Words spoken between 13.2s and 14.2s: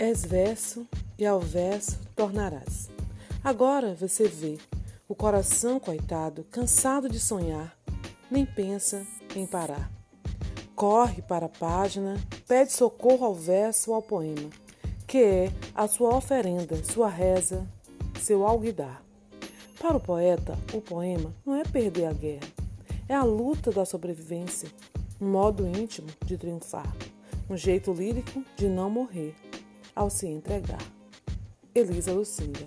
ao verso ou ao